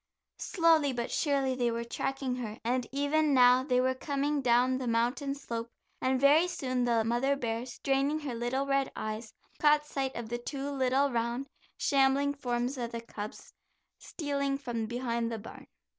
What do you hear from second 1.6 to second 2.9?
were tracking her and